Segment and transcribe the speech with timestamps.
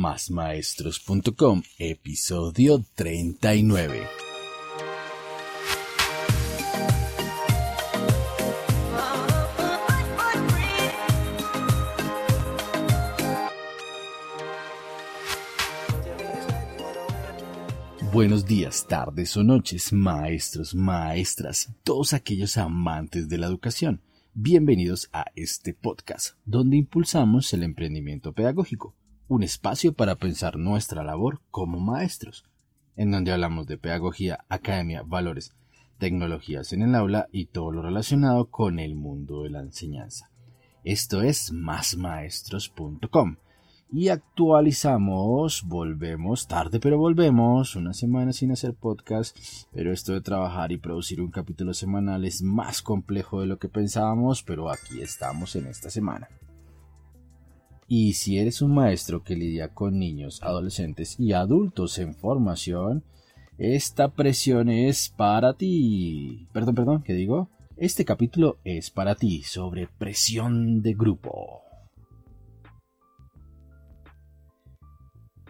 [0.00, 4.08] másmaestros.com, episodio 39.
[18.10, 24.00] Buenos días, tardes o noches, maestros, maestras, todos aquellos amantes de la educación.
[24.32, 28.94] Bienvenidos a este podcast, donde impulsamos el emprendimiento pedagógico,
[29.30, 32.44] un espacio para pensar nuestra labor como maestros,
[32.96, 35.54] en donde hablamos de pedagogía, academia, valores,
[35.98, 40.32] tecnologías en el aula y todo lo relacionado con el mundo de la enseñanza.
[40.82, 43.36] Esto es másmaestros.com
[43.92, 49.38] y actualizamos, volvemos, tarde pero volvemos, una semana sin hacer podcast,
[49.72, 53.68] pero esto de trabajar y producir un capítulo semanal es más complejo de lo que
[53.68, 56.28] pensábamos, pero aquí estamos en esta semana.
[57.92, 63.02] Y si eres un maestro que lidia con niños, adolescentes y adultos en formación,
[63.58, 66.46] esta presión es para ti.
[66.52, 67.50] Perdón, perdón, ¿qué digo?
[67.76, 71.62] Este capítulo es para ti sobre presión de grupo.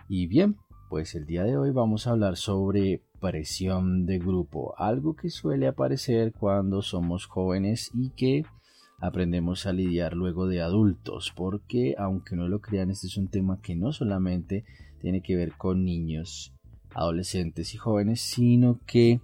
[0.08, 0.56] Y bien,
[0.88, 5.68] pues el día de hoy vamos a hablar sobre presión de grupo, algo que suele
[5.68, 8.46] aparecer cuando somos jóvenes y que
[9.00, 13.60] aprendemos a lidiar luego de adultos, porque aunque no lo crean, este es un tema
[13.62, 14.64] que no solamente
[15.00, 16.54] tiene que ver con niños,
[16.94, 19.20] adolescentes y jóvenes, sino que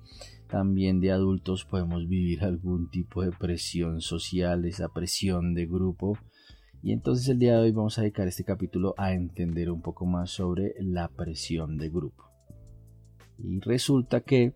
[0.48, 6.18] también de adultos podemos vivir algún tipo de presión social, esa presión de grupo
[6.86, 10.06] y entonces el día de hoy vamos a dedicar este capítulo a entender un poco
[10.06, 12.30] más sobre la presión de grupo.
[13.38, 14.54] Y resulta que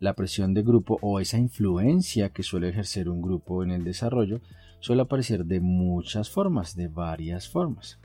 [0.00, 4.40] la presión de grupo o esa influencia que suele ejercer un grupo en el desarrollo
[4.80, 8.00] suele aparecer de muchas formas, de varias formas.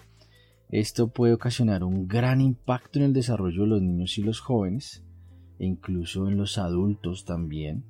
[0.70, 5.04] Esto puede ocasionar un gran impacto en el desarrollo de los niños y los jóvenes,
[5.58, 7.86] e incluso en los adultos también,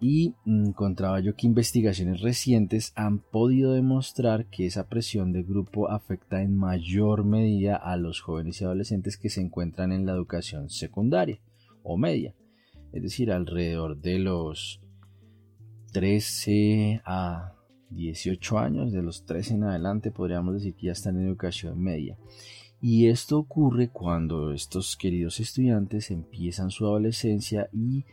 [0.00, 6.42] y encontraba yo que investigaciones recientes han podido demostrar que esa presión de grupo afecta
[6.42, 11.38] en mayor medida a los jóvenes y adolescentes que se encuentran en la educación secundaria
[11.84, 12.34] o media,
[12.92, 14.80] es decir, alrededor de los
[15.92, 17.54] 13 a
[17.90, 22.16] 18 años, de los 13 en adelante podríamos decir que ya están en educación media.
[22.80, 28.04] Y esto ocurre cuando estos queridos estudiantes empiezan su adolescencia y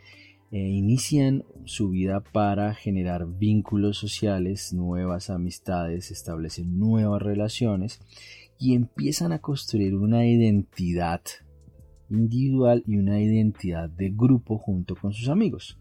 [0.52, 8.00] e inician su vida para generar vínculos sociales, nuevas amistades, establecen nuevas relaciones
[8.58, 11.22] y empiezan a construir una identidad
[12.10, 15.78] individual y una identidad de grupo junto con sus amigos.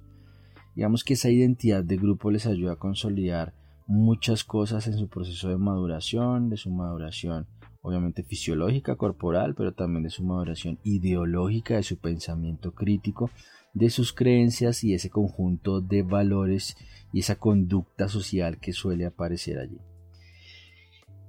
[0.74, 3.54] Digamos que esa identidad de grupo les ayuda a consolidar
[3.86, 7.46] muchas cosas en su proceso de maduración, de su maduración
[7.80, 13.30] obviamente fisiológica, corporal, pero también de su maduración ideológica, de su pensamiento crítico,
[13.72, 16.76] de sus creencias y ese conjunto de valores
[17.12, 19.78] y esa conducta social que suele aparecer allí.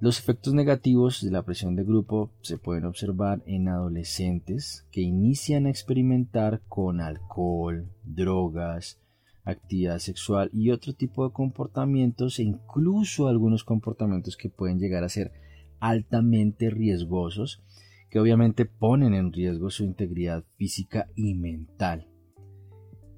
[0.01, 5.65] Los efectos negativos de la presión de grupo se pueden observar en adolescentes que inician
[5.65, 9.01] a experimentar con alcohol, drogas,
[9.43, 15.09] actividad sexual y otro tipo de comportamientos e incluso algunos comportamientos que pueden llegar a
[15.09, 15.33] ser
[15.81, 17.61] altamente riesgosos
[18.09, 22.07] que obviamente ponen en riesgo su integridad física y mental.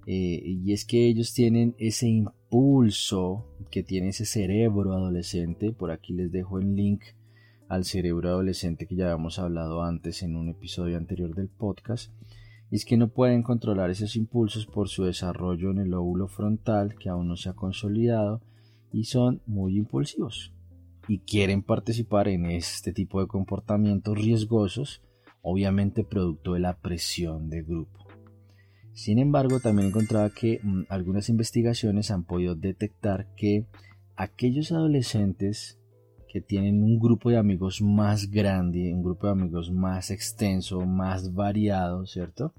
[0.08, 2.08] Eh, y es que ellos tienen ese
[2.52, 5.72] impulso que tiene ese cerebro adolescente.
[5.72, 7.02] Por aquí les dejo el link
[7.70, 12.12] al cerebro adolescente que ya habíamos hablado antes en un episodio anterior del podcast.
[12.70, 16.96] Y es que no pueden controlar esos impulsos por su desarrollo en el lóbulo frontal
[16.96, 18.42] que aún no se ha consolidado
[18.92, 20.54] y son muy impulsivos
[21.08, 25.02] y quieren participar en este tipo de comportamientos riesgosos,
[25.42, 28.11] obviamente producto de la presión de grupo.
[28.94, 33.66] Sin embargo, también encontraba que mm, algunas investigaciones han podido detectar que
[34.16, 35.80] aquellos adolescentes
[36.28, 41.34] que tienen un grupo de amigos más grande, un grupo de amigos más extenso, más
[41.34, 42.54] variado, ¿cierto?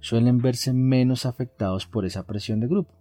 [0.00, 2.94] Suelen verse menos afectados por esa presión de grupo.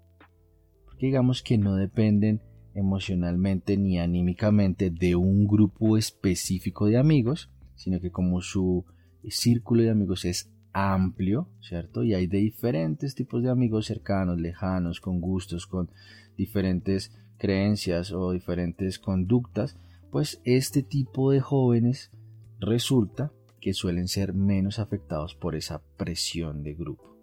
[0.85, 2.41] Porque digamos que no dependen
[2.73, 8.85] emocionalmente ni anímicamente de un grupo específico de amigos, sino que como su
[9.27, 12.03] círculo de amigos es amplio, ¿cierto?
[12.03, 15.89] Y hay de diferentes tipos de amigos cercanos, lejanos, con gustos, con
[16.37, 19.75] diferentes creencias o diferentes conductas,
[20.11, 22.11] pues este tipo de jóvenes
[22.59, 27.17] resulta que suelen ser menos afectados por esa presión de grupo.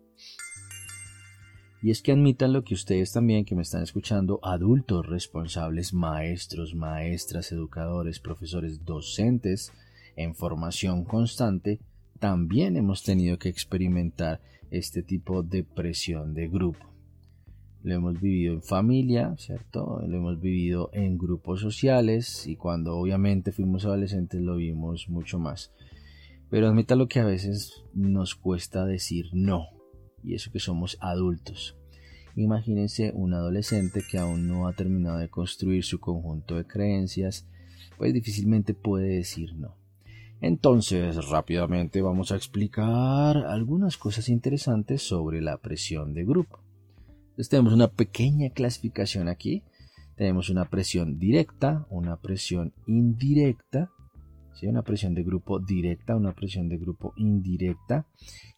[1.80, 6.74] Y es que admitan lo que ustedes también que me están escuchando, adultos responsables, maestros,
[6.74, 9.72] maestras, educadores, profesores, docentes
[10.16, 11.78] en formación constante,
[12.24, 14.40] también hemos tenido que experimentar
[14.70, 16.86] este tipo de presión de grupo.
[17.82, 20.00] Lo hemos vivido en familia, ¿cierto?
[20.08, 25.70] Lo hemos vivido en grupos sociales y cuando obviamente fuimos adolescentes lo vimos mucho más.
[26.48, 29.66] Pero admita lo que a veces nos cuesta decir no,
[30.22, 31.76] y eso que somos adultos.
[32.36, 37.46] Imagínense un adolescente que aún no ha terminado de construir su conjunto de creencias,
[37.98, 39.83] pues difícilmente puede decir no.
[40.46, 46.60] Entonces, rápidamente vamos a explicar algunas cosas interesantes sobre la presión de grupo.
[47.30, 49.62] Entonces tenemos una pequeña clasificación aquí.
[50.16, 53.90] Tenemos una presión directa, una presión indirecta,
[54.62, 58.06] una presión de grupo directa, una presión de grupo indirecta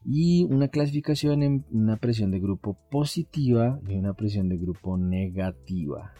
[0.04, 6.14] y una clasificación en una presión de grupo positiva y una presión de grupo negativa.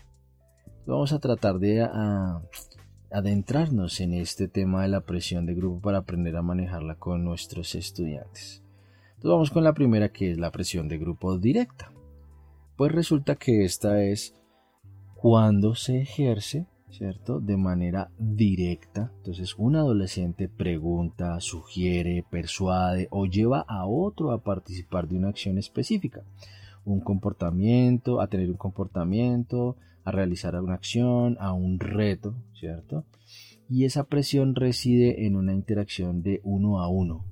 [0.86, 1.82] Vamos a tratar de
[3.10, 7.74] adentrarnos en este tema de la presión de grupo para aprender a manejarla con nuestros
[7.74, 8.62] estudiantes.
[9.16, 11.92] Entonces vamos con la primera que es la presión de grupo directa.
[12.76, 14.36] Pues resulta que esta es
[15.14, 17.40] cuando se ejerce, ¿cierto?
[17.40, 19.12] De manera directa.
[19.18, 25.56] Entonces un adolescente pregunta, sugiere, persuade o lleva a otro a participar de una acción
[25.58, 26.22] específica.
[26.84, 29.76] Un comportamiento, a tener un comportamiento,
[30.06, 33.04] a realizar una acción, a un reto, ¿cierto?
[33.68, 37.26] Y esa presión reside en una interacción de uno a uno.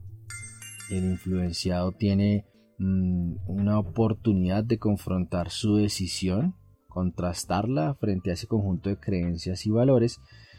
[0.91, 2.47] El influenciado tiene
[2.79, 6.57] mm, una oportunidad de confrontar su decisión,
[6.89, 10.19] contrastarla frente a ese conjunto de creencias y valores.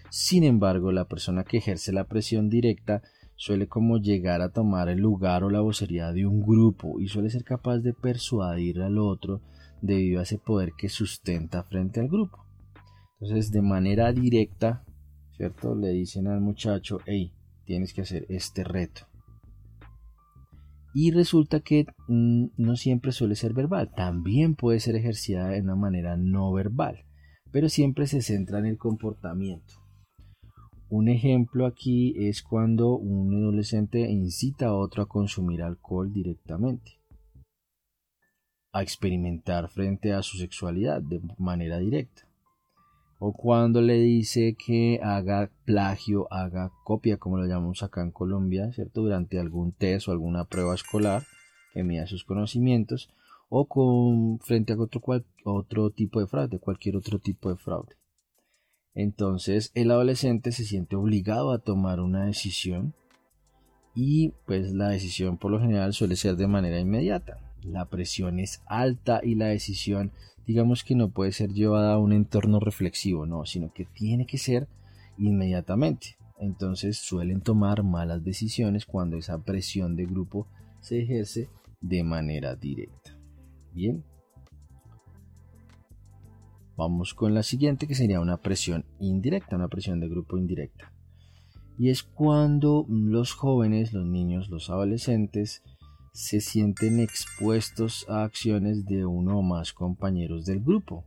[0.09, 3.01] Sin embargo, la persona que ejerce la presión directa
[3.35, 7.29] suele como llegar a tomar el lugar o la vocería de un grupo y suele
[7.29, 9.41] ser capaz de persuadir al otro
[9.85, 12.45] debido a ese poder que sustenta frente al grupo.
[13.19, 14.83] Entonces, de manera directa,
[15.35, 15.75] ¿cierto?
[15.75, 17.33] Le dicen al muchacho, hey,
[17.65, 19.07] tienes que hacer este reto.
[20.93, 25.75] Y resulta que mm, no siempre suele ser verbal, también puede ser ejercida de una
[25.75, 27.03] manera no verbal,
[27.51, 29.73] pero siempre se centra en el comportamiento.
[30.89, 36.99] Un ejemplo aquí es cuando un adolescente incita a otro a consumir alcohol directamente
[38.75, 42.27] a experimentar frente a su sexualidad de manera directa.
[43.19, 48.73] O cuando le dice que haga plagio, haga copia, como lo llamamos acá en Colombia,
[48.73, 49.01] ¿cierto?
[49.01, 51.23] Durante algún test o alguna prueba escolar
[51.73, 53.09] que mida sus conocimientos,
[53.47, 55.01] o con, frente a otro,
[55.45, 57.95] otro tipo de fraude, cualquier otro tipo de fraude.
[58.93, 62.93] Entonces el adolescente se siente obligado a tomar una decisión
[63.93, 68.61] y pues la decisión por lo general suele ser de manera inmediata la presión es
[68.67, 70.11] alta y la decisión
[70.45, 74.37] digamos que no puede ser llevada a un entorno reflexivo, no, sino que tiene que
[74.37, 74.67] ser
[75.17, 76.17] inmediatamente.
[76.37, 80.47] Entonces suelen tomar malas decisiones cuando esa presión de grupo
[80.81, 81.49] se ejerce
[81.81, 83.17] de manera directa.
[83.73, 84.03] Bien.
[86.77, 90.91] Vamos con la siguiente que sería una presión indirecta, una presión de grupo indirecta.
[91.77, 95.63] Y es cuando los jóvenes, los niños, los adolescentes
[96.15, 101.03] se sienten expuestos a acciones de uno o más compañeros del grupo.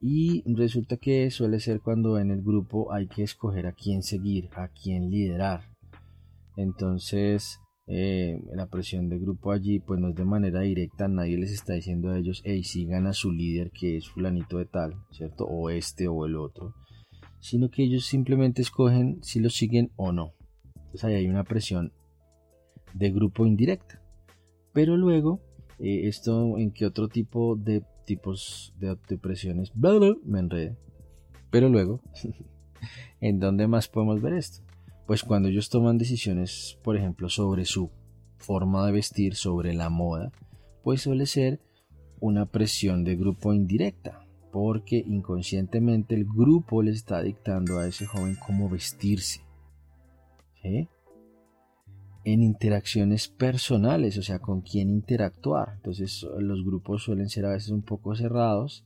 [0.00, 4.48] Y resulta que suele ser cuando en el grupo hay que escoger a quién seguir,
[4.56, 5.68] a quién liderar.
[6.56, 11.52] Entonces, eh, la presión de grupo allí, pues no es de manera directa, nadie les
[11.52, 15.44] está diciendo a ellos, hey, sigan a su líder que es fulanito de tal, ¿cierto?
[15.44, 16.74] O este o el otro.
[17.38, 20.32] Sino que ellos simplemente escogen si lo siguen o no.
[20.74, 21.92] Entonces ahí hay una presión
[22.94, 24.01] de grupo indirecta.
[24.72, 25.40] Pero luego,
[25.78, 29.72] eh, esto en qué otro tipo de tipos de depresiones,
[30.24, 30.76] me enredé.
[31.50, 32.00] Pero luego,
[33.20, 34.62] ¿en dónde más podemos ver esto?
[35.06, 37.90] Pues cuando ellos toman decisiones, por ejemplo, sobre su
[38.36, 40.32] forma de vestir, sobre la moda,
[40.82, 41.60] pues suele ser
[42.20, 48.36] una presión de grupo indirecta, porque inconscientemente el grupo le está dictando a ese joven
[48.46, 49.40] cómo vestirse.
[50.62, 50.88] ¿Sí?
[52.24, 55.74] En interacciones personales, o sea, con quién interactuar.
[55.76, 58.84] Entonces los grupos suelen ser a veces un poco cerrados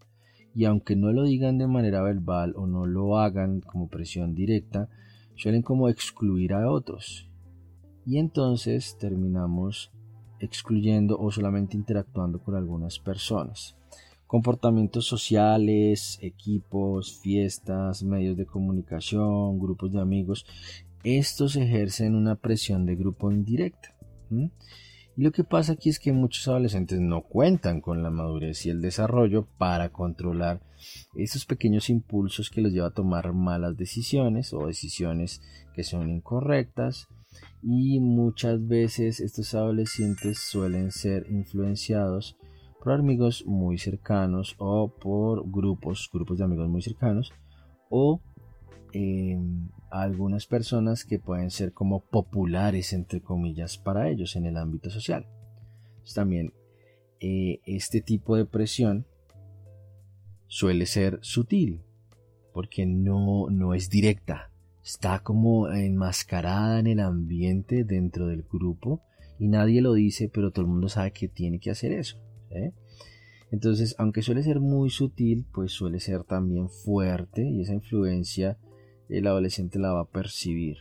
[0.54, 4.88] y aunque no lo digan de manera verbal o no lo hagan como presión directa,
[5.34, 7.28] suelen como excluir a otros.
[8.06, 9.90] Y entonces terminamos
[10.40, 13.76] excluyendo o solamente interactuando con algunas personas.
[14.26, 20.46] Comportamientos sociales, equipos, fiestas, medios de comunicación, grupos de amigos,
[21.06, 23.94] estos ejercen una presión de grupo indirecta.
[24.28, 28.70] Y lo que pasa aquí es que muchos adolescentes no cuentan con la madurez y
[28.70, 30.60] el desarrollo para controlar
[31.14, 35.40] esos pequeños impulsos que los lleva a tomar malas decisiones o decisiones
[35.76, 37.06] que son incorrectas.
[37.62, 42.36] Y muchas veces estos adolescentes suelen ser influenciados
[42.82, 47.32] por amigos muy cercanos o por grupos, grupos de amigos muy cercanos
[47.90, 48.20] o
[49.90, 55.26] algunas personas que pueden ser como populares entre comillas para ellos en el ámbito social.
[56.14, 56.52] también
[57.20, 59.06] eh, este tipo de presión
[60.46, 61.82] suele ser sutil
[62.52, 64.50] porque no, no es directa,
[64.82, 69.02] está como enmascarada en el ambiente dentro del grupo
[69.38, 72.16] y nadie lo dice, pero todo el mundo sabe que tiene que hacer eso.
[73.50, 78.58] Entonces, aunque suele ser muy sutil, pues suele ser también fuerte y esa influencia
[79.08, 80.78] el adolescente la va a percibir.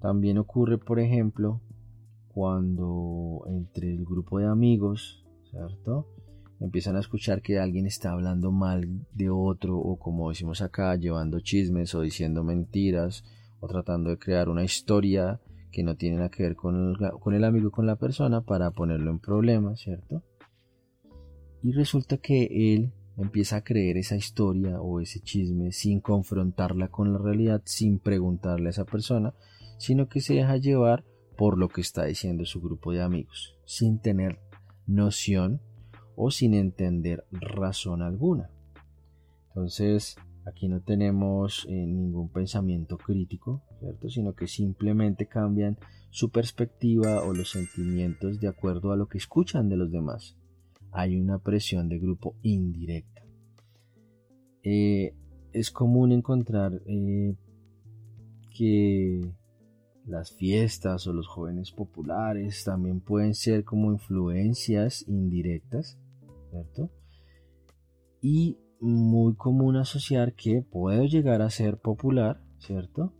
[0.00, 1.60] También ocurre, por ejemplo,
[2.28, 6.06] cuando entre el grupo de amigos, ¿cierto?
[6.60, 11.40] Empiezan a escuchar que alguien está hablando mal de otro o como decimos acá, llevando
[11.40, 13.24] chismes o diciendo mentiras
[13.60, 15.40] o tratando de crear una historia
[15.70, 19.20] que no tiene nada que ver con el, amigo, con la persona para ponerlo en
[19.20, 20.22] problemas, ¿cierto?
[21.62, 27.12] Y resulta que él empieza a creer esa historia o ese chisme sin confrontarla con
[27.12, 29.34] la realidad, sin preguntarle a esa persona,
[29.78, 31.04] sino que se deja llevar
[31.36, 34.40] por lo que está diciendo su grupo de amigos, sin tener
[34.86, 35.60] noción
[36.16, 38.50] o sin entender razón alguna.
[39.48, 44.08] Entonces, aquí no tenemos eh, ningún pensamiento crítico, ¿cierto?
[44.08, 45.78] Sino que simplemente cambian
[46.10, 50.36] su perspectiva o los sentimientos de acuerdo a lo que escuchan de los demás
[50.92, 53.22] hay una presión de grupo indirecta.
[54.62, 55.14] Eh,
[55.52, 57.34] es común encontrar eh,
[58.56, 59.20] que
[60.06, 65.98] las fiestas o los jóvenes populares también pueden ser como influencias indirectas,
[66.50, 66.90] ¿cierto?
[68.20, 73.12] Y muy común asociar que puedo llegar a ser popular, ¿cierto?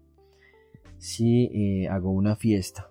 [0.98, 2.90] Si eh, hago una fiesta,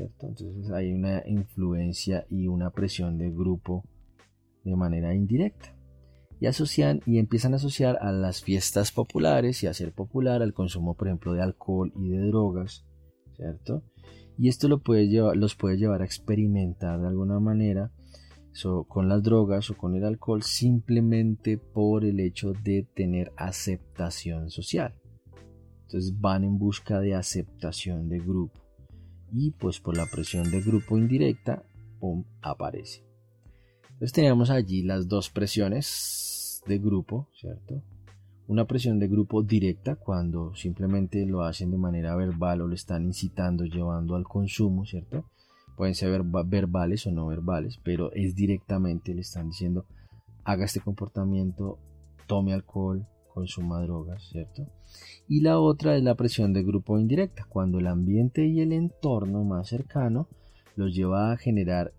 [0.00, 3.84] entonces hay una influencia y una presión de grupo
[4.64, 5.74] de manera indirecta.
[6.40, 10.54] Y asocian y empiezan a asociar a las fiestas populares y a ser popular al
[10.54, 12.86] consumo, por ejemplo, de alcohol y de drogas,
[13.34, 13.82] ¿cierto?
[14.36, 17.90] Y esto los puede llevar a experimentar de alguna manera
[18.88, 24.94] con las drogas o con el alcohol simplemente por el hecho de tener aceptación social.
[25.82, 28.67] Entonces van en busca de aceptación de grupo
[29.32, 31.62] y pues por la presión de grupo indirecta,
[32.00, 33.04] ¡pum!, aparece.
[33.84, 37.82] Entonces teníamos allí las dos presiones de grupo, ¿cierto?
[38.46, 43.04] Una presión de grupo directa cuando simplemente lo hacen de manera verbal o lo están
[43.04, 45.24] incitando, llevando al consumo, ¿cierto?
[45.76, 49.84] Pueden ser verbales o no verbales, pero es directamente, le están diciendo,
[50.44, 51.78] haga este comportamiento,
[52.26, 53.06] tome alcohol,
[53.38, 54.66] consuma drogas, ¿cierto?
[55.28, 59.44] Y la otra es la presión de grupo indirecta, cuando el ambiente y el entorno
[59.44, 60.26] más cercano
[60.74, 61.92] los lleva a generar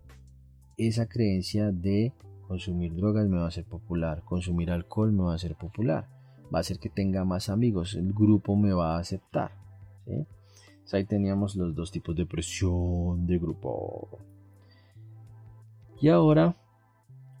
[0.76, 2.12] esa creencia de
[2.46, 6.08] consumir drogas me va a hacer popular, consumir alcohol me va a hacer popular,
[6.52, 9.52] va a hacer que tenga más amigos, el grupo me va a aceptar.
[10.92, 14.18] ahí teníamos los dos tipos de presión de grupo.
[16.02, 16.54] Y ahora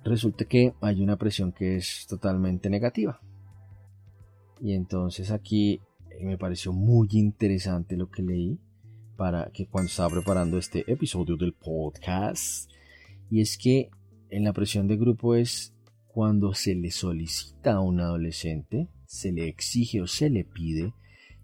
[0.04, 3.20] resulta que hay una presión que es totalmente negativa.
[4.60, 8.58] Y entonces aquí eh, me pareció muy interesante lo que leí
[9.16, 12.70] para que cuando estaba preparando este episodio del podcast.
[13.30, 13.90] Y es que
[14.28, 15.74] en la presión de grupo es
[16.06, 20.92] cuando se le solicita a un adolescente, se le exige o se le pide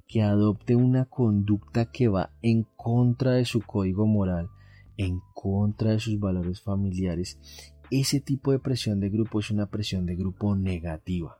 [0.07, 4.51] que adopte una conducta que va en contra de su código moral,
[4.97, 7.39] en contra de sus valores familiares.
[7.91, 11.39] Ese tipo de presión de grupo es una presión de grupo negativa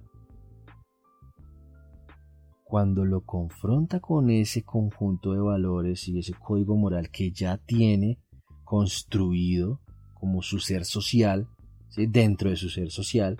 [2.69, 8.19] cuando lo confronta con ese conjunto de valores y ese código moral que ya tiene
[8.65, 9.81] construido
[10.15, 11.49] como su ser social,
[11.97, 13.39] dentro de su ser social,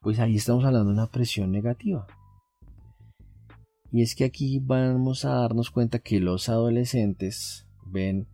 [0.00, 2.06] pues ahí estamos hablando de una presión negativa.
[3.90, 8.28] Y es que aquí vamos a darnos cuenta que los adolescentes ven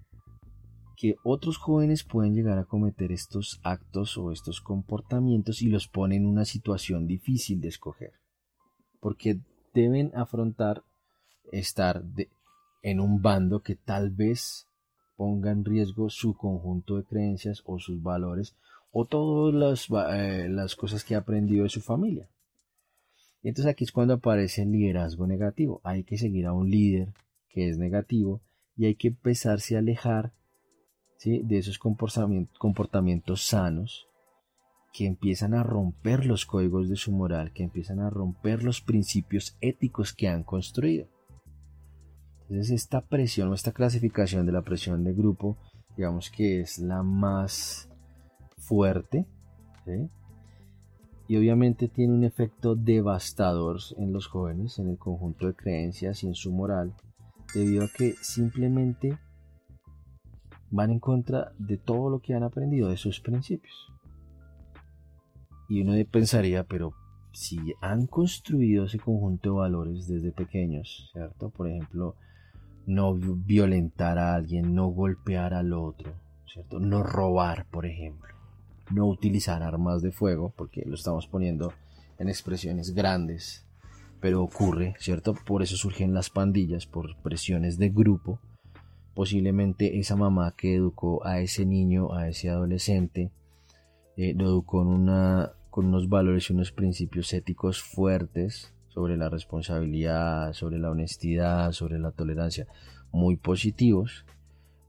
[0.98, 6.24] que otros jóvenes pueden llegar a cometer estos actos o estos comportamientos y los ponen
[6.24, 8.12] en una situación difícil de escoger.
[9.00, 9.40] Porque
[9.72, 10.82] deben afrontar
[11.52, 12.02] estar
[12.82, 14.66] en un bando que tal vez
[15.16, 18.56] ponga en riesgo su conjunto de creencias o sus valores
[18.90, 22.28] o todas las, eh, las cosas que ha aprendido de su familia.
[23.42, 25.80] Y entonces aquí es cuando aparece el liderazgo negativo.
[25.84, 27.12] Hay que seguir a un líder
[27.48, 28.40] que es negativo
[28.76, 30.32] y hay que empezarse a alejar
[31.16, 31.42] ¿sí?
[31.44, 34.09] de esos comportamientos sanos
[34.92, 39.56] que empiezan a romper los códigos de su moral, que empiezan a romper los principios
[39.60, 41.06] éticos que han construido.
[42.42, 45.56] Entonces esta presión o esta clasificación de la presión de grupo,
[45.96, 47.88] digamos que es la más
[48.58, 49.26] fuerte,
[51.28, 56.26] y obviamente tiene un efecto devastador en los jóvenes, en el conjunto de creencias y
[56.26, 56.94] en su moral,
[57.54, 59.16] debido a que simplemente
[60.70, 63.92] van en contra de todo lo que han aprendido, de sus principios.
[65.70, 66.94] Y uno pensaría, pero
[67.30, 71.50] si han construido ese conjunto de valores desde pequeños, ¿cierto?
[71.50, 72.16] Por ejemplo,
[72.86, 76.12] no violentar a alguien, no golpear al otro,
[76.52, 76.80] ¿cierto?
[76.80, 78.34] No robar, por ejemplo.
[78.90, 81.72] No utilizar armas de fuego, porque lo estamos poniendo
[82.18, 83.64] en expresiones grandes,
[84.18, 85.34] pero ocurre, ¿cierto?
[85.34, 88.40] Por eso surgen las pandillas, por presiones de grupo.
[89.14, 93.30] Posiblemente esa mamá que educó a ese niño, a ese adolescente,
[94.16, 100.52] eh, lo educó una, con unos valores y unos principios éticos fuertes sobre la responsabilidad,
[100.52, 102.66] sobre la honestidad, sobre la tolerancia,
[103.12, 104.24] muy positivos,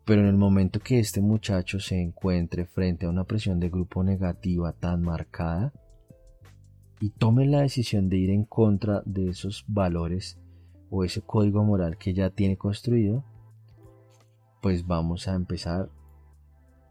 [0.05, 4.03] pero en el momento que este muchacho se encuentre frente a una presión de grupo
[4.03, 5.71] negativa tan marcada
[6.99, 10.39] y tome la decisión de ir en contra de esos valores
[10.89, 13.23] o ese código moral que ya tiene construido,
[14.61, 15.89] pues vamos a empezar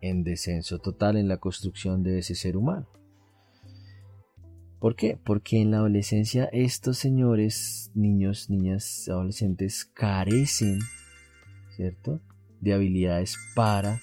[0.01, 2.87] en descenso total en la construcción de ese ser humano.
[4.81, 5.19] ¿Por qué?
[5.23, 10.79] Porque en la adolescencia estos señores, niños, niñas, adolescentes carecen,
[11.77, 12.21] ¿cierto?
[12.63, 14.01] De habilidades para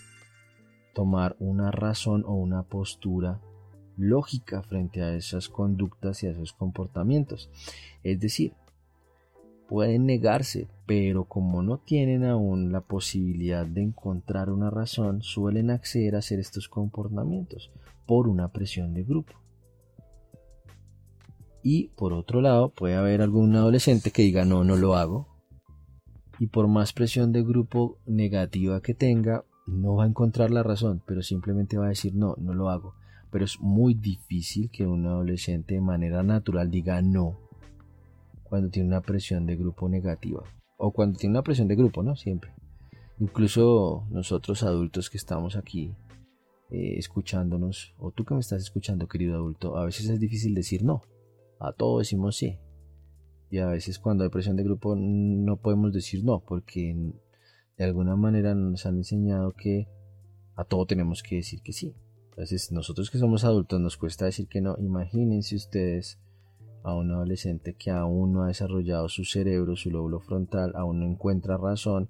[0.93, 3.41] tomar una razón o una postura
[3.97, 7.49] lógica frente a esas conductas y a esos comportamientos.
[8.03, 8.53] Es decir,
[9.67, 16.13] pueden negarse, pero como no tienen aún la posibilidad de encontrar una razón, suelen acceder
[16.13, 17.71] a hacer estos comportamientos
[18.05, 19.33] por una presión de grupo.
[21.69, 25.27] Y por otro lado, puede haber algún adolescente que diga no, no lo hago.
[26.39, 31.03] Y por más presión de grupo negativa que tenga, no va a encontrar la razón,
[31.05, 32.93] pero simplemente va a decir no, no lo hago.
[33.31, 37.37] Pero es muy difícil que un adolescente de manera natural diga no
[38.43, 40.43] cuando tiene una presión de grupo negativa.
[40.77, 42.15] O cuando tiene una presión de grupo, ¿no?
[42.15, 42.53] Siempre.
[43.19, 45.93] Incluso nosotros adultos que estamos aquí
[46.69, 50.81] eh, escuchándonos, o tú que me estás escuchando, querido adulto, a veces es difícil decir
[50.85, 51.01] no
[51.59, 52.59] a todo decimos sí.
[53.49, 56.95] Y a veces cuando hay presión de grupo no podemos decir no, porque
[57.77, 59.87] de alguna manera nos han enseñado que
[60.55, 61.95] a todo tenemos que decir que sí.
[62.29, 64.75] Entonces nosotros que somos adultos nos cuesta decir que no.
[64.79, 66.19] Imagínense ustedes
[66.83, 71.05] a un adolescente que aún no ha desarrollado su cerebro, su lóbulo frontal, aún no
[71.05, 72.09] encuentra razón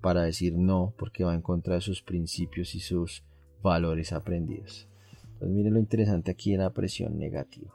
[0.00, 3.24] para decir no porque va en contra de sus principios y sus
[3.62, 4.88] valores aprendidos.
[5.24, 7.74] Entonces miren lo interesante aquí de la presión negativa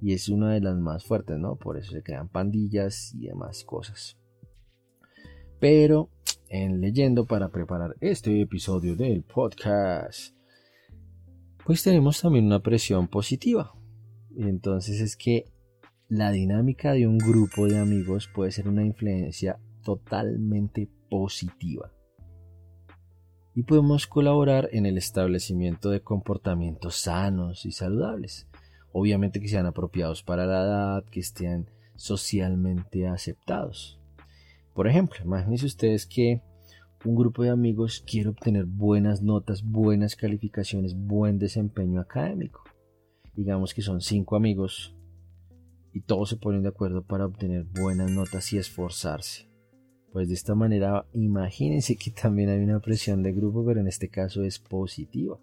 [0.00, 1.56] y es una de las más fuertes, ¿no?
[1.56, 4.16] Por eso se crean pandillas y demás cosas.
[5.60, 6.10] Pero
[6.48, 10.34] en leyendo para preparar este episodio del podcast,
[11.64, 13.74] pues tenemos también una presión positiva.
[14.36, 15.44] Y entonces es que
[16.08, 21.92] la dinámica de un grupo de amigos puede ser una influencia totalmente positiva.
[23.54, 28.48] Y podemos colaborar en el establecimiento de comportamientos sanos y saludables
[28.92, 34.00] obviamente que sean apropiados para la edad, que estén socialmente aceptados.
[34.74, 36.42] Por ejemplo, imagínense ustedes que
[37.04, 42.64] un grupo de amigos quiere obtener buenas notas, buenas calificaciones, buen desempeño académico.
[43.34, 44.96] Digamos que son cinco amigos
[45.92, 49.48] y todos se ponen de acuerdo para obtener buenas notas y esforzarse.
[50.12, 54.08] Pues de esta manera, imagínense que también hay una presión de grupo, pero en este
[54.08, 55.38] caso es positiva.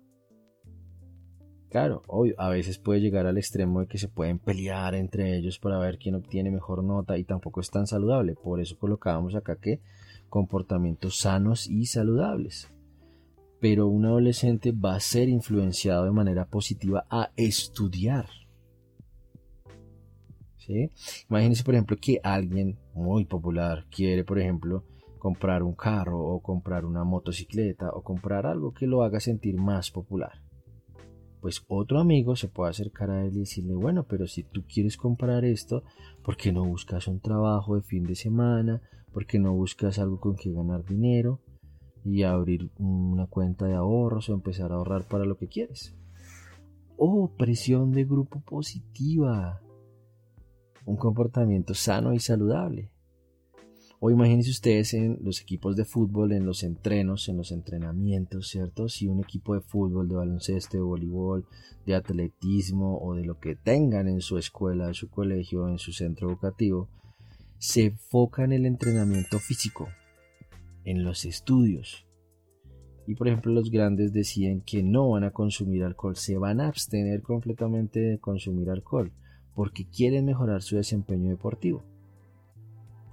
[1.75, 5.59] Claro, obvio, a veces puede llegar al extremo de que se pueden pelear entre ellos
[5.59, 8.33] para ver quién obtiene mejor nota y tampoco es tan saludable.
[8.33, 9.81] Por eso colocábamos acá que
[10.29, 12.71] comportamientos sanos y saludables.
[13.59, 18.29] Pero un adolescente va a ser influenciado de manera positiva a estudiar.
[20.55, 20.91] ¿Sí?
[21.29, 24.85] Imagínense, por ejemplo, que alguien muy popular quiere, por ejemplo,
[25.19, 29.91] comprar un carro o comprar una motocicleta o comprar algo que lo haga sentir más
[29.91, 30.44] popular
[31.45, 34.97] pues otro amigo se puede acercar a él y decirle, bueno, pero si tú quieres
[34.97, 35.83] comprar esto,
[36.23, 38.81] ¿por qué no buscas un trabajo de fin de semana?
[39.13, 41.41] ¿Por qué no buscas algo con que ganar dinero?
[42.03, 45.95] Y abrir una cuenta de ahorros o empezar a ahorrar para lo que quieres.
[46.97, 49.61] Oh, presión de grupo positiva.
[50.83, 52.89] Un comportamiento sano y saludable.
[54.05, 58.87] O imagínense ustedes en los equipos de fútbol, en los entrenos, en los entrenamientos, ¿cierto?
[58.87, 61.47] Si un equipo de fútbol, de baloncesto, de voleibol,
[61.87, 65.91] de atletismo o de lo que tengan en su escuela, en su colegio, en su
[65.91, 66.87] centro educativo,
[67.57, 69.87] se enfoca en el entrenamiento físico,
[70.83, 72.05] en los estudios.
[73.07, 76.67] Y por ejemplo los grandes deciden que no van a consumir alcohol, se van a
[76.67, 79.11] abstener completamente de consumir alcohol
[79.55, 81.94] porque quieren mejorar su desempeño deportivo.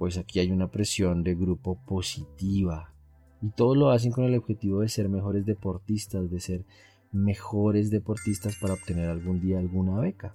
[0.02, 2.92] Pues aquí hay una presión de grupo positiva
[3.40, 6.64] y todo lo hacen con el objetivo de ser mejores deportistas, de ser
[7.12, 10.34] mejores deportistas para obtener algún día alguna beca.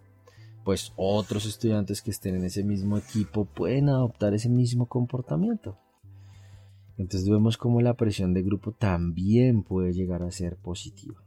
[0.63, 5.77] Pues otros estudiantes que estén en ese mismo equipo pueden adoptar ese mismo comportamiento.
[6.97, 11.21] Entonces vemos cómo la presión de grupo también puede llegar a ser positiva.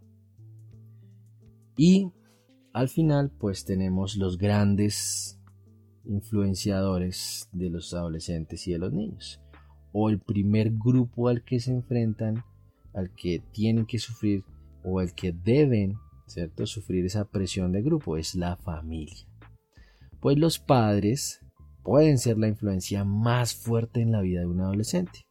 [1.77, 2.11] Y
[2.73, 5.40] al final pues tenemos los grandes
[6.11, 9.41] influenciadores de los adolescentes y de los niños.
[9.93, 12.45] O el primer grupo al que se enfrentan,
[12.93, 14.45] al que tienen que sufrir
[14.85, 15.95] o al que deben,
[16.27, 16.67] ¿cierto?
[16.67, 19.27] Sufrir esa presión de grupo es la familia.
[20.21, 21.41] Pues los padres
[21.83, 25.27] pueden ser la influencia más fuerte en la vida de un adolescente.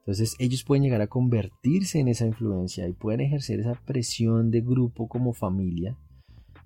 [0.00, 4.60] Entonces ellos pueden llegar a convertirse en esa influencia y pueden ejercer esa presión de
[4.60, 5.96] grupo como familia,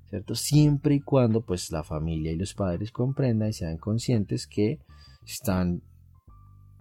[0.08, 0.34] ¿cierto?
[0.34, 4.80] Siempre y cuando pues la familia y los padres comprendan y sean conscientes que
[5.24, 5.82] están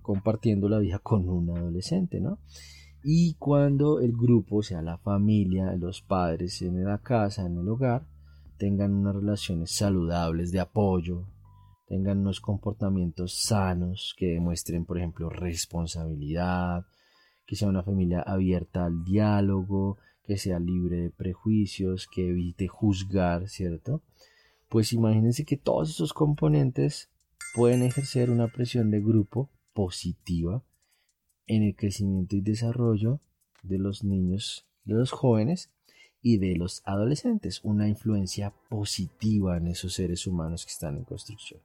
[0.01, 2.39] compartiendo la vida con un adolescente, ¿no?
[3.03, 8.07] Y cuando el grupo, sea la familia, los padres en la casa, en el hogar,
[8.57, 11.27] tengan unas relaciones saludables de apoyo,
[11.87, 16.85] tengan unos comportamientos sanos que demuestren, por ejemplo, responsabilidad,
[17.45, 23.47] que sea una familia abierta al diálogo, que sea libre de prejuicios, que evite juzgar,
[23.47, 24.01] ¿cierto?
[24.69, 27.09] Pues imagínense que todos esos componentes
[27.53, 30.63] pueden ejercer una presión de grupo positiva
[31.47, 33.19] en el crecimiento y desarrollo
[33.63, 35.71] de los niños, de los jóvenes
[36.21, 41.61] y de los adolescentes, una influencia positiva en esos seres humanos que están en construcción.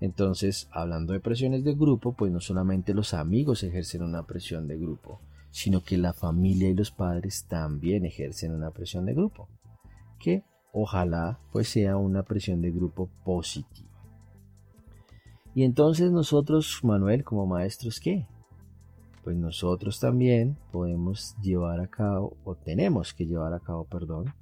[0.00, 4.78] Entonces, hablando de presiones de grupo, pues no solamente los amigos ejercen una presión de
[4.78, 5.20] grupo,
[5.50, 9.48] sino que la familia y los padres también ejercen una presión de grupo,
[10.18, 13.90] que ojalá pues sea una presión de grupo positiva.
[15.54, 18.26] Y entonces nosotros, Manuel, como maestros, ¿qué?
[19.24, 24.32] Pues nosotros también podemos llevar a cabo, o tenemos que llevar a cabo, perdón,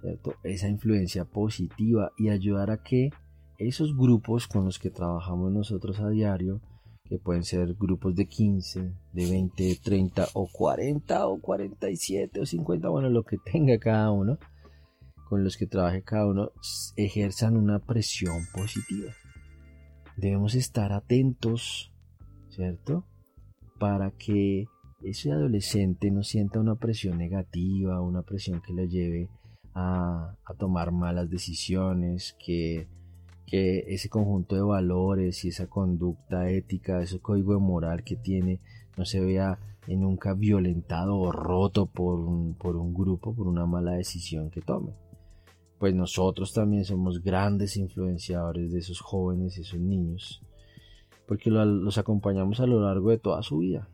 [0.00, 0.34] ¿cierto?
[0.42, 3.10] esa influencia positiva y ayudar a que
[3.58, 6.60] esos grupos con los que trabajamos nosotros a diario,
[7.12, 12.46] que pueden ser grupos de 15, de 20, de 30 o 40 o 47 o
[12.46, 14.38] 50, bueno, lo que tenga cada uno,
[15.28, 16.52] con los que trabaje cada uno,
[16.96, 19.12] ejerzan una presión positiva.
[20.16, 21.92] Debemos estar atentos,
[22.48, 23.04] ¿cierto?
[23.78, 24.64] Para que
[25.02, 29.28] ese adolescente no sienta una presión negativa, una presión que lo lleve
[29.74, 32.88] a, a tomar malas decisiones, que
[33.52, 38.62] que ese conjunto de valores y esa conducta ética, ese código de moral que tiene,
[38.96, 42.56] no se vea nunca violentado o roto por un,
[42.94, 44.94] grupo, por una mala decisión que tome.
[45.78, 50.42] Pues nosotros también somos grandes influenciadores de esos jóvenes, esos niños,
[51.28, 53.86] porque los acompañamos a lo largo de toda su vida.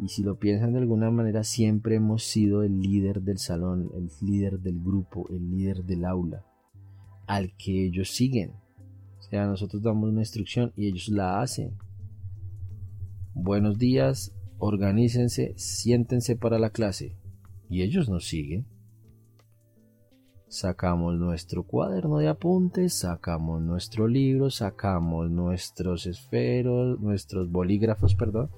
[0.00, 4.10] Y si lo piensan de alguna manera, siempre hemos sido el líder del salón, el
[4.20, 6.44] líder del grupo, el líder del aula
[7.30, 8.54] al que ellos siguen.
[9.20, 11.78] O sea, nosotros damos una instrucción y ellos la hacen.
[13.34, 17.16] Buenos días, organícense, siéntense para la clase.
[17.68, 18.66] Y ellos nos siguen.
[20.48, 28.50] Sacamos nuestro cuaderno de apuntes, sacamos nuestro libro, sacamos nuestros esferos, nuestros bolígrafos, perdón.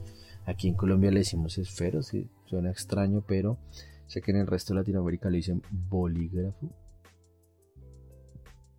[0.46, 2.10] Aquí en Colombia le decimos esferos,
[2.46, 3.58] suena extraño, pero
[4.06, 6.70] sé que en el resto de Latinoamérica le dicen bolígrafo.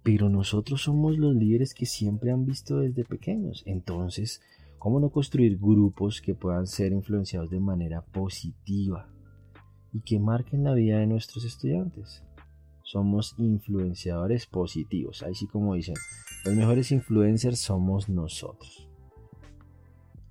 [0.03, 3.63] Pero nosotros somos los líderes que siempre han visto desde pequeños.
[3.65, 4.41] Entonces,
[4.77, 9.07] ¿cómo no construir grupos que puedan ser influenciados de manera positiva
[9.93, 12.21] y que marquen la vida de nuestros estudiantes?
[12.83, 15.23] Somos influenciadores positivos.
[15.23, 15.95] Así como dicen,
[16.43, 18.89] los mejores influencers somos nosotros.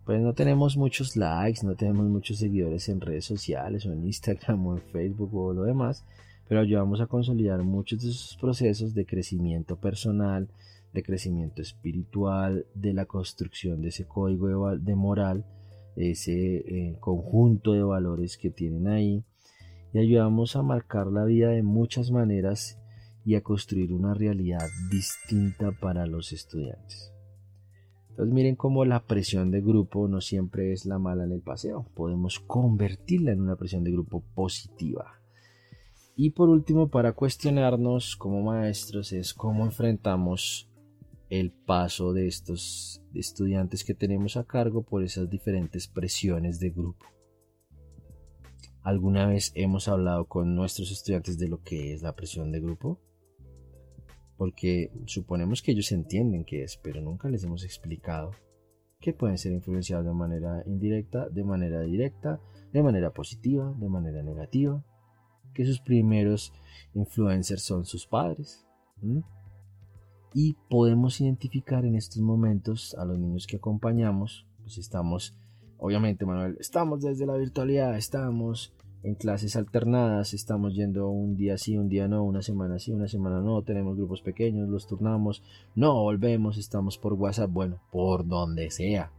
[0.05, 4.67] Pues no tenemos muchos likes, no tenemos muchos seguidores en redes sociales o en Instagram
[4.67, 6.05] o en Facebook o lo demás
[6.49, 10.49] pero ayudamos a consolidar muchos de esos procesos de crecimiento personal,
[10.93, 15.45] de crecimiento espiritual, de la construcción de ese código de, moral,
[15.97, 19.25] ese eh, conjunto de valores que tienen ahí,
[19.93, 22.79] y ayudamos a marcar la vida de muchas maneras
[23.25, 27.13] y a construir una realidad distinta para los estudiantes.
[28.11, 31.87] Entonces miren cómo la presión de grupo no siempre es la mala en el paseo.
[31.95, 35.22] Podemos convertirla en una presión de grupo positiva.
[36.15, 40.69] Y por último, para cuestionarnos como maestros es cómo enfrentamos
[41.31, 47.07] el paso de estos estudiantes que tenemos a cargo por esas diferentes presiones de grupo.
[48.83, 53.01] ¿Alguna vez hemos hablado con nuestros estudiantes de lo que es la presión de grupo?
[54.43, 58.33] porque suponemos que ellos entienden qué es, pero nunca les hemos explicado
[58.99, 62.41] que pueden ser influenciados de manera indirecta, de manera directa,
[62.73, 64.85] de manera positiva, de manera negativa,
[65.53, 66.53] que sus primeros
[66.95, 68.67] influencers son sus padres.
[70.35, 75.37] Y podemos identificar en estos momentos a los niños que acompañamos, pues estamos,
[75.79, 81.77] obviamente Manuel, estamos desde la virtualidad, estamos en clases alternadas, estamos yendo un día sí,
[81.77, 85.43] un día no, una semana sí, una semana no, tenemos grupos pequeños, los turnamos,
[85.75, 89.13] no volvemos, estamos por WhatsApp, bueno, por donde sea.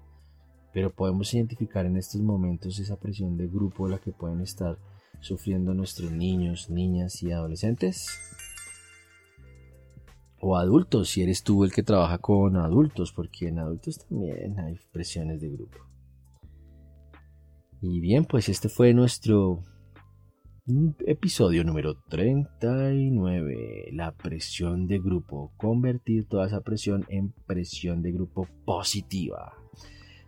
[0.74, 4.80] Pero podemos identificar en estos momentos esa presión de grupo la que pueden estar
[5.20, 8.08] sufriendo nuestros niños, niñas y adolescentes.
[10.40, 14.78] O adultos, si eres tú el que trabaja con adultos, porque en adultos también hay
[14.92, 15.78] presiones de grupo.
[17.82, 19.64] Y bien, pues este fue nuestro
[21.06, 23.90] Episodio número 39.
[23.92, 25.52] La presión de grupo.
[25.58, 29.63] Convertir toda esa presión en presión de grupo positiva.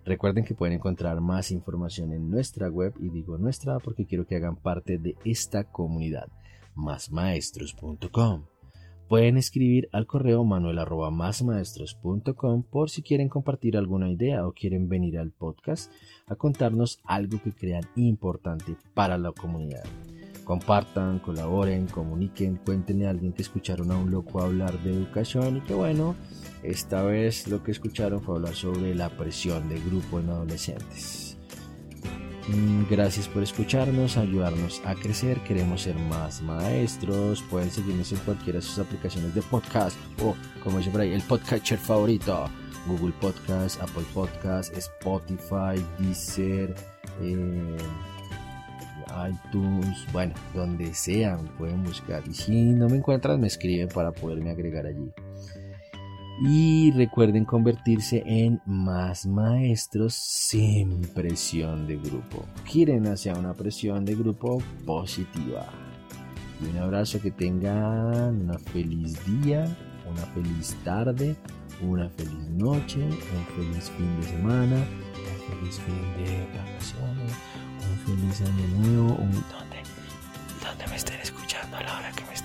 [0.05, 4.35] Recuerden que pueden encontrar más información en nuestra web y digo nuestra porque quiero que
[4.35, 6.27] hagan parte de esta comunidad.
[6.75, 8.45] Másmaestros.com.
[9.09, 10.79] Pueden escribir al correo manuel
[12.63, 15.91] por si quieren compartir alguna idea o quieren venir al podcast
[16.27, 19.83] a contarnos algo que crean importante para la comunidad.
[20.45, 25.61] Compartan, colaboren, comuniquen, cuéntenle a alguien que escucharon a un loco hablar de educación y
[25.61, 26.15] que bueno,
[26.63, 31.35] esta vez lo que escucharon fue hablar sobre la presión de grupo en adolescentes.
[32.47, 35.39] Mm, gracias por escucharnos, ayudarnos a crecer.
[35.39, 37.41] Queremos ser más maestros.
[37.49, 41.23] Pueden seguirnos en cualquiera de sus aplicaciones de podcast o, como dice por ahí, el
[41.23, 42.47] podcatcher favorito:
[42.85, 46.75] Google Podcast, Apple Podcast, Spotify, Deezer.
[47.21, 47.77] Eh,
[49.29, 52.23] iTunes, bueno, donde sean, pueden buscar.
[52.27, 55.11] Y si no me encuentran, me escriben para poderme agregar allí.
[56.41, 62.45] Y recuerden convertirse en más maestros sin presión de grupo.
[62.65, 65.67] Giren hacia una presión de grupo positiva.
[66.61, 69.65] Y un abrazo que tengan una feliz día,
[70.09, 71.35] una feliz tarde,
[71.81, 77.33] una feliz noche, un feliz fin de semana, un feliz fin de vacaciones
[78.05, 79.17] feliz año nuevo.
[79.17, 79.81] ¿Dónde?
[80.63, 82.44] ¿Dónde me estén escuchando a la hora que me estén